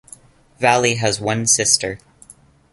Valley 0.59 0.95
has 0.95 1.21
one 1.21 1.45
sister. 1.45 1.99